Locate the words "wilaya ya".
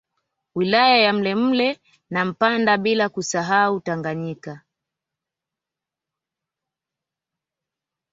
0.55-1.13